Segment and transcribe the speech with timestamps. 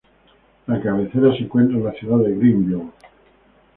[0.65, 2.87] La cabecera se encuentra en la ciudad de Greenville.